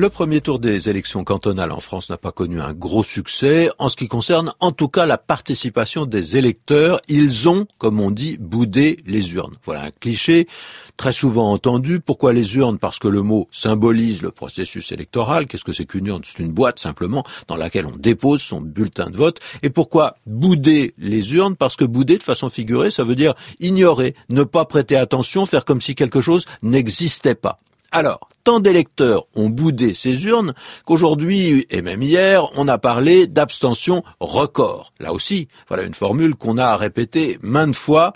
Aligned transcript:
Le 0.00 0.08
premier 0.08 0.40
tour 0.40 0.60
des 0.60 0.88
élections 0.88 1.24
cantonales 1.24 1.72
en 1.72 1.80
France 1.80 2.08
n'a 2.08 2.16
pas 2.16 2.32
connu 2.32 2.58
un 2.58 2.72
gros 2.72 3.04
succès 3.04 3.68
en 3.78 3.90
ce 3.90 3.96
qui 3.96 4.08
concerne 4.08 4.54
en 4.58 4.72
tout 4.72 4.88
cas 4.88 5.04
la 5.04 5.18
participation 5.18 6.06
des 6.06 6.38
électeurs. 6.38 7.02
Ils 7.08 7.50
ont, 7.50 7.66
comme 7.76 8.00
on 8.00 8.10
dit, 8.10 8.38
boudé 8.38 8.96
les 9.04 9.34
urnes. 9.34 9.56
Voilà 9.62 9.82
un 9.82 9.90
cliché 9.90 10.48
très 10.96 11.12
souvent 11.12 11.52
entendu. 11.52 12.00
Pourquoi 12.00 12.32
les 12.32 12.56
urnes? 12.56 12.78
Parce 12.78 12.98
que 12.98 13.08
le 13.08 13.20
mot 13.20 13.46
symbolise 13.50 14.22
le 14.22 14.30
processus 14.30 14.90
électoral. 14.90 15.46
Qu'est-ce 15.46 15.64
que 15.64 15.74
c'est 15.74 15.84
qu'une 15.84 16.06
urne? 16.06 16.22
C'est 16.24 16.42
une 16.42 16.52
boîte 16.52 16.78
simplement 16.78 17.22
dans 17.46 17.56
laquelle 17.56 17.84
on 17.84 17.98
dépose 17.98 18.40
son 18.40 18.62
bulletin 18.62 19.10
de 19.10 19.18
vote. 19.18 19.38
Et 19.62 19.68
pourquoi 19.68 20.16
bouder 20.24 20.94
les 20.96 21.34
urnes? 21.34 21.56
Parce 21.56 21.76
que 21.76 21.84
bouder 21.84 22.16
de 22.16 22.22
façon 22.22 22.48
figurée, 22.48 22.90
ça 22.90 23.04
veut 23.04 23.16
dire 23.16 23.34
ignorer, 23.58 24.14
ne 24.30 24.44
pas 24.44 24.64
prêter 24.64 24.96
attention, 24.96 25.44
faire 25.44 25.66
comme 25.66 25.82
si 25.82 25.94
quelque 25.94 26.22
chose 26.22 26.46
n'existait 26.62 27.34
pas. 27.34 27.60
Alors, 27.92 28.29
tant 28.44 28.60
d'électeurs 28.60 29.26
ont 29.34 29.48
boudé 29.48 29.94
ces 29.94 30.24
urnes 30.24 30.54
qu'aujourd'hui, 30.84 31.66
et 31.70 31.82
même 31.82 32.02
hier, 32.02 32.48
on 32.56 32.68
a 32.68 32.78
parlé 32.78 33.26
d'abstention 33.26 34.02
record. 34.20 34.92
Là 35.00 35.12
aussi, 35.12 35.48
voilà 35.68 35.84
une 35.84 35.94
formule 35.94 36.34
qu'on 36.34 36.58
a 36.58 36.76
répétée 36.76 37.38
maintes 37.42 37.74
fois 37.74 38.12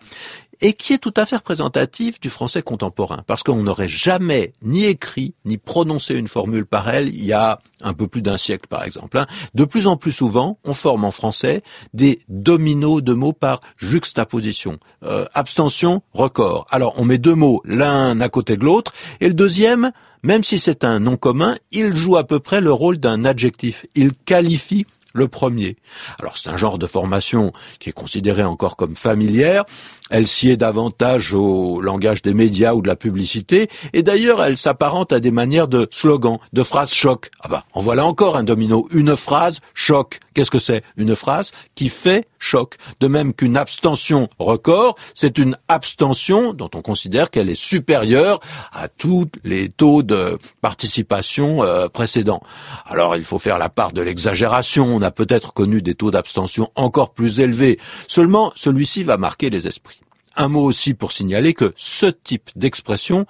et 0.60 0.72
qui 0.72 0.92
est 0.92 0.98
tout 0.98 1.14
à 1.16 1.26
fait 1.26 1.36
représentatif 1.36 2.20
du 2.20 2.30
français 2.30 2.62
contemporain, 2.62 3.22
parce 3.26 3.42
qu'on 3.42 3.62
n'aurait 3.62 3.88
jamais 3.88 4.52
ni 4.62 4.84
écrit 4.84 5.34
ni 5.44 5.58
prononcé 5.58 6.14
une 6.14 6.28
formule 6.28 6.66
pareille 6.66 7.10
il 7.14 7.24
y 7.24 7.32
a 7.32 7.60
un 7.82 7.92
peu 7.92 8.06
plus 8.08 8.22
d'un 8.22 8.36
siècle, 8.36 8.66
par 8.68 8.84
exemple. 8.84 9.18
Hein. 9.18 9.26
De 9.54 9.64
plus 9.64 9.86
en 9.86 9.96
plus 9.96 10.12
souvent, 10.12 10.58
on 10.64 10.72
forme 10.72 11.04
en 11.04 11.10
français 11.10 11.62
des 11.92 12.20
dominos 12.28 13.02
de 13.02 13.12
mots 13.12 13.32
par 13.32 13.60
juxtaposition. 13.76 14.78
Euh, 15.04 15.26
abstention, 15.34 16.02
record. 16.12 16.66
Alors, 16.70 16.94
on 16.96 17.04
met 17.04 17.18
deux 17.18 17.34
mots 17.34 17.62
l'un 17.64 18.20
à 18.20 18.28
côté 18.28 18.56
de 18.56 18.64
l'autre, 18.64 18.92
et 19.20 19.28
le 19.28 19.34
deuxième, 19.34 19.92
même 20.22 20.44
si 20.44 20.58
c'est 20.58 20.84
un 20.84 21.00
nom 21.00 21.16
commun, 21.16 21.54
il 21.70 21.94
joue 21.94 22.16
à 22.16 22.24
peu 22.24 22.40
près 22.40 22.60
le 22.60 22.72
rôle 22.72 22.98
d'un 22.98 23.24
adjectif. 23.24 23.86
Il 23.94 24.12
qualifie 24.14 24.86
le 25.14 25.28
premier. 25.28 25.76
Alors 26.18 26.36
c'est 26.36 26.50
un 26.50 26.56
genre 26.56 26.76
de 26.76 26.86
formation 26.86 27.52
qui 27.78 27.88
est 27.88 27.92
considéré 27.92 28.42
encore 28.42 28.76
comme 28.76 28.96
familière. 28.96 29.64
Elle 30.10 30.26
sied 30.26 30.58
davantage 30.58 31.32
au 31.32 31.80
langage 31.80 32.20
des 32.20 32.34
médias 32.34 32.74
ou 32.74 32.82
de 32.82 32.88
la 32.88 32.96
publicité. 32.96 33.68
Et 33.94 34.02
d'ailleurs, 34.02 34.44
elle 34.44 34.58
s'apparente 34.58 35.12
à 35.12 35.20
des 35.20 35.30
manières 35.30 35.68
de 35.68 35.88
slogan, 35.90 36.38
de 36.52 36.62
phrases 36.62 36.92
choc. 36.92 37.30
Ah 37.40 37.48
bah, 37.48 37.64
en 37.72 37.80
voilà 37.80 38.04
encore 38.04 38.36
un 38.36 38.44
domino. 38.44 38.86
Une 38.92 39.16
phrase 39.16 39.60
choc. 39.72 40.18
Qu'est-ce 40.34 40.50
que 40.50 40.58
c'est 40.58 40.82
Une 40.96 41.14
phrase 41.14 41.52
qui 41.74 41.88
fait 41.88 42.26
choc? 42.38 42.74
De 43.00 43.06
même 43.06 43.32
qu'une 43.32 43.56
abstention 43.56 44.28
record, 44.38 44.96
c'est 45.14 45.38
une 45.38 45.56
abstention 45.68 46.52
dont 46.52 46.70
on 46.74 46.82
considère 46.82 47.30
qu'elle 47.30 47.48
est 47.48 47.54
supérieure 47.54 48.40
à 48.72 48.88
tous 48.88 49.26
les 49.44 49.68
taux 49.68 50.02
de 50.02 50.38
participation 50.60 51.62
euh, 51.62 51.88
précédents. 51.88 52.42
Alors 52.86 53.16
il 53.16 53.24
faut 53.24 53.38
faire 53.38 53.58
la 53.58 53.68
part 53.68 53.92
de 53.92 54.02
l'exagération. 54.02 54.98
A 55.04 55.10
peut-être 55.10 55.52
connu 55.52 55.82
des 55.82 55.94
taux 55.94 56.10
d'abstention 56.10 56.70
encore 56.76 57.12
plus 57.12 57.40
élevés. 57.40 57.78
Seulement, 58.08 58.52
celui-ci 58.56 59.02
va 59.02 59.18
marquer 59.18 59.50
les 59.50 59.66
esprits. 59.66 60.00
Un 60.36 60.48
mot 60.48 60.64
aussi 60.64 60.94
pour 60.94 61.12
signaler 61.12 61.54
que 61.54 61.72
ce 61.76 62.06
type 62.06 62.50
d'expression 62.56 63.26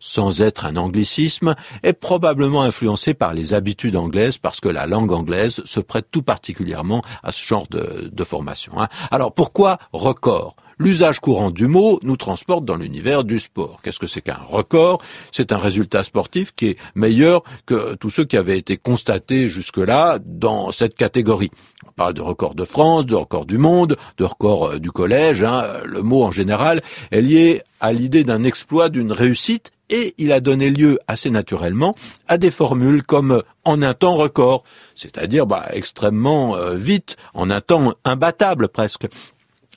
sans 0.00 0.42
être 0.42 0.64
un 0.64 0.76
anglicisme, 0.76 1.54
est 1.82 1.92
probablement 1.92 2.62
influencé 2.62 3.14
par 3.14 3.34
les 3.34 3.54
habitudes 3.54 3.96
anglaises 3.96 4.38
parce 4.38 4.60
que 4.60 4.68
la 4.68 4.86
langue 4.86 5.12
anglaise 5.12 5.60
se 5.64 5.80
prête 5.80 6.06
tout 6.10 6.22
particulièrement 6.22 7.02
à 7.22 7.32
ce 7.32 7.44
genre 7.44 7.66
de, 7.68 8.08
de 8.12 8.24
formation. 8.24 8.80
Hein. 8.80 8.88
Alors 9.10 9.32
pourquoi 9.32 9.78
record? 9.92 10.56
L'usage 10.80 11.18
courant 11.18 11.50
du 11.50 11.66
mot 11.66 11.98
nous 12.04 12.16
transporte 12.16 12.64
dans 12.64 12.76
l'univers 12.76 13.24
du 13.24 13.40
sport. 13.40 13.80
Qu'est-ce 13.82 13.98
que 13.98 14.06
c'est 14.06 14.20
qu'un 14.20 14.38
record? 14.46 15.02
C'est 15.32 15.50
un 15.50 15.58
résultat 15.58 16.04
sportif 16.04 16.54
qui 16.54 16.68
est 16.68 16.76
meilleur 16.94 17.42
que 17.66 17.96
tous 17.96 18.10
ceux 18.10 18.24
qui 18.24 18.36
avaient 18.36 18.58
été 18.58 18.76
constatés 18.76 19.48
jusque-là 19.48 20.20
dans 20.24 20.70
cette 20.70 20.94
catégorie. 20.94 21.50
On 21.84 21.90
parle 21.90 22.14
de 22.14 22.20
record 22.20 22.54
de 22.54 22.64
France, 22.64 23.06
de 23.06 23.16
record 23.16 23.44
du 23.44 23.58
monde, 23.58 23.96
de 24.18 24.24
record 24.24 24.66
euh, 24.66 24.78
du 24.78 24.92
collège. 24.92 25.42
Hein. 25.42 25.64
Le 25.84 26.02
mot 26.02 26.22
en 26.22 26.30
général 26.30 26.80
est 27.10 27.22
lié 27.22 27.62
à 27.80 27.92
l'idée 27.92 28.22
d'un 28.22 28.44
exploit, 28.44 28.88
d'une 28.88 29.10
réussite, 29.10 29.72
et 29.90 30.14
il 30.18 30.30
a 30.30 30.40
donné 30.40 30.70
lieu 30.70 31.00
assez 31.08 31.30
naturellement 31.30 31.96
à 32.28 32.38
des 32.38 32.52
formules 32.52 33.02
comme 33.02 33.42
en 33.64 33.82
un 33.82 33.94
temps 33.94 34.14
record, 34.14 34.62
c'est-à-dire 34.94 35.46
bah, 35.46 35.66
extrêmement 35.72 36.56
euh, 36.56 36.76
vite, 36.76 37.16
en 37.34 37.50
un 37.50 37.60
temps 37.60 37.94
imbattable 38.04 38.68
presque. 38.68 39.08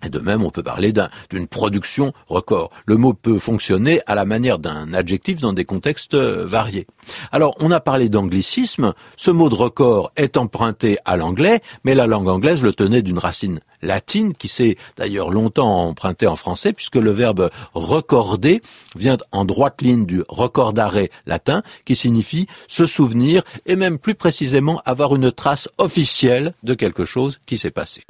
Et 0.04 0.10
de 0.10 0.20
même, 0.20 0.44
on 0.44 0.50
peut 0.50 0.64
parler 0.64 0.94
d'une 1.30 1.48
production 1.48 2.14
record. 2.28 2.72
Le 2.86 2.98
mot 2.98 3.14
peut 3.14 3.40
fonctionner 3.40 4.02
à 4.08 4.16
la 4.16 4.26
manière 4.26 4.60
d'un 4.60 4.94
adjectif 4.94 5.42
dans 5.42 5.54
des 5.54 5.66
contextes 5.66 6.14
euh, 6.14 6.46
variés. 6.46 6.88
Alors, 7.32 7.56
on 7.60 7.72
a 7.72 7.80
parlé 7.80 8.10
d'anglicisme. 8.10 8.94
Ce 9.18 9.32
mot 9.32 9.50
de 9.50 9.56
record 9.56 10.12
est 10.16 10.38
emprunté 10.38 10.98
à 11.06 11.18
l'anglais, 11.18 11.62
mais 11.84 11.96
la 11.96 12.08
langue 12.08 12.28
anglaise 12.28 12.64
le 12.64 12.74
tenait 12.74 13.02
d'une 13.02 13.20
racine 13.20 13.60
latine 13.82 14.34
qui 14.34 14.48
s'est 14.48 14.78
d'ailleurs 14.98 15.32
longtemps 15.32 15.88
emprunté 15.88 16.28
en 16.28 16.36
français 16.36 16.74
puisque 16.74 16.96
le 16.96 17.12
verbe 17.12 17.50
recorder 17.74 18.62
vient 18.96 19.18
en 19.32 19.46
droite 19.46 19.82
ligne 19.82 20.06
du 20.06 20.24
recordare 20.28 20.98
latin 21.26 21.64
qui 21.86 21.96
signifie 21.96 22.48
se 22.68 22.86
souvenir 22.86 23.44
et 23.66 23.76
même 23.76 23.98
plus 23.98 24.16
précisément 24.16 24.82
avoir 24.86 25.16
une 25.16 25.32
trace 25.32 25.70
officielle 25.78 26.54
de 26.64 26.74
quelque 26.74 27.06
chose 27.06 27.40
qui 27.46 27.58
s'est 27.58 27.72
passé. 27.72 28.04